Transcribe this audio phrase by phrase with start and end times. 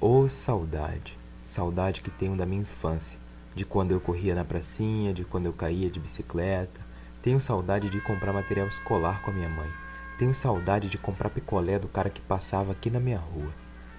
[0.00, 3.18] Oh, saudade, saudade que tenho da minha infância,
[3.52, 6.80] de quando eu corria na pracinha, de quando eu caía de bicicleta.
[7.20, 9.68] Tenho saudade de comprar material escolar com a minha mãe.
[10.16, 13.50] Tenho saudade de comprar picolé do cara que passava aqui na minha rua.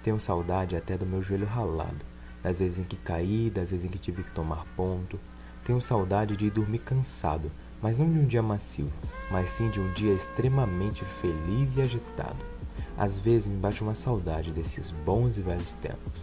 [0.00, 2.06] Tenho saudade até do meu joelho ralado,
[2.44, 5.18] das vezes em que caí, das vezes em que tive que tomar ponto.
[5.64, 7.50] Tenho saudade de ir dormir cansado,
[7.82, 8.88] mas não de um dia macio,
[9.32, 12.57] mas sim de um dia extremamente feliz e agitado.
[12.96, 16.20] Às vezes me bate uma saudade desses bons e velhos tempos.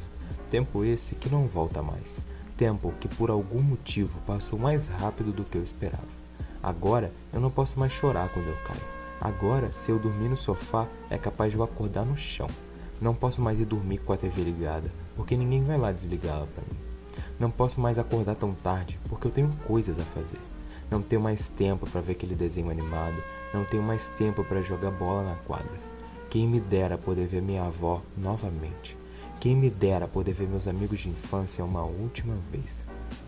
[0.50, 2.20] Tempo esse que não volta mais.
[2.58, 6.26] Tempo que por algum motivo passou mais rápido do que eu esperava.
[6.62, 8.96] Agora eu não posso mais chorar quando eu caio.
[9.22, 12.48] Agora, se eu dormir no sofá, é capaz de eu acordar no chão.
[13.02, 16.64] Não posso mais ir dormir com a TV ligada, porque ninguém vai lá desligá-la para
[16.64, 16.80] mim.
[17.40, 20.40] Não posso mais acordar tão tarde, porque eu tenho coisas a fazer.
[20.90, 23.16] Não tenho mais tempo para ver aquele desenho animado,
[23.54, 25.95] não tenho mais tempo para jogar bola na quadra.
[26.36, 28.98] Quem me dera poder ver minha avó novamente.
[29.40, 32.84] Quem me dera poder ver meus amigos de infância uma última vez.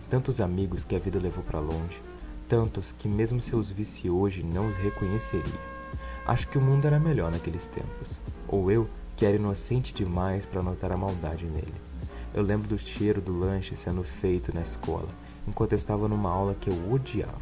[0.10, 2.04] Tantos amigos que a vida levou para longe,
[2.50, 5.62] tantos que mesmo se eu os visse hoje não os reconheceria.
[6.26, 8.12] Acho que o mundo era melhor naqueles tempos,
[8.46, 11.76] ou eu que era inocente demais para notar a maldade nele.
[12.34, 15.08] Eu lembro do cheiro do lanche sendo feito na escola,
[15.48, 17.40] enquanto eu estava numa aula que eu odiava,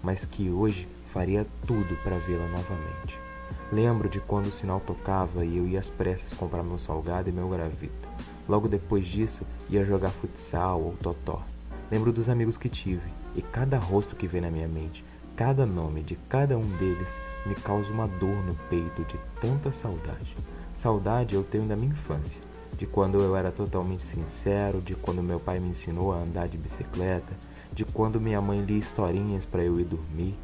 [0.00, 3.27] mas que hoje faria tudo para vê-la novamente.
[3.70, 7.32] Lembro de quando o sinal tocava e eu ia às pressas comprar meu salgado e
[7.32, 8.08] meu gravita.
[8.48, 11.42] Logo depois disso, ia jogar futsal ou totó.
[11.90, 15.04] Lembro dos amigos que tive e cada rosto que vem na minha mente,
[15.36, 20.34] cada nome de cada um deles me causa uma dor no peito de tanta saudade.
[20.74, 22.40] Saudade eu tenho da minha infância,
[22.76, 26.56] de quando eu era totalmente sincero, de quando meu pai me ensinou a andar de
[26.56, 27.32] bicicleta,
[27.72, 30.34] de quando minha mãe lia historinhas para eu ir dormir.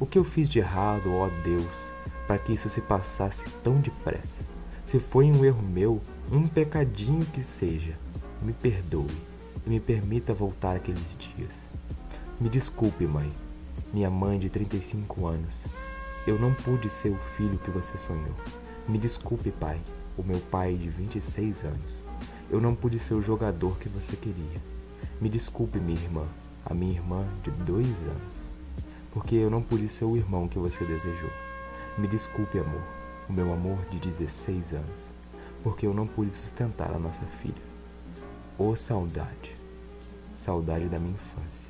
[0.00, 1.92] O que eu fiz de errado, ó Deus,
[2.26, 4.42] para que isso se passasse tão depressa.
[4.86, 6.00] Se foi um erro meu,
[6.32, 7.98] um pecadinho que seja,
[8.40, 9.14] me perdoe
[9.66, 11.68] e me permita voltar aqueles dias.
[12.40, 13.30] Me desculpe, mãe,
[13.92, 15.54] minha mãe de 35 anos.
[16.26, 18.34] Eu não pude ser o filho que você sonhou.
[18.88, 19.78] Me desculpe, pai,
[20.16, 22.02] o meu pai de 26 anos.
[22.50, 24.62] Eu não pude ser o jogador que você queria.
[25.20, 26.26] Me desculpe, minha irmã,
[26.64, 28.49] a minha irmã de dois anos,
[29.12, 31.30] porque eu não pude ser o irmão que você desejou.
[31.98, 32.82] Me desculpe, amor,
[33.28, 35.02] o meu amor de 16 anos,
[35.62, 37.70] porque eu não pude sustentar a nossa filha.
[38.58, 39.54] Ô oh, saudade,
[40.34, 41.68] saudade da minha infância.